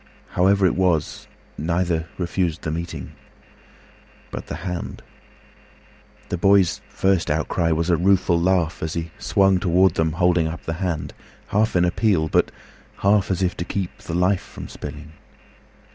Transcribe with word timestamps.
However 0.29 0.65
it 0.65 0.73
was, 0.75 1.27
Neither 1.59 2.07
refused 2.17 2.63
the 2.63 2.71
meeting. 2.71 3.11
But 4.31 4.47
the 4.47 4.55
hand! 4.65 5.03
The 6.29 6.39
boy's 6.39 6.81
first 6.89 7.29
outcry 7.29 7.71
was 7.71 7.91
a 7.91 7.97
rueful 7.97 8.41
laugh, 8.41 8.81
As 8.81 8.95
he 8.95 9.11
swung 9.19 9.59
toward 9.59 9.93
them 9.93 10.13
holding 10.13 10.47
up 10.47 10.63
the 10.63 10.79
handHalf 10.81 11.75
in 11.75 11.85
appeal, 11.85 12.29
but 12.29 12.49
half 13.05 13.29
as 13.29 13.43
if 13.43 13.55
to 13.57 13.63
keepThe 13.63 14.15
life 14.15 14.41
from 14.41 14.67
spilling. 14.67 15.11